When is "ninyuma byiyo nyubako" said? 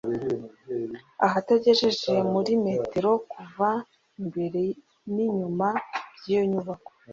5.13-6.91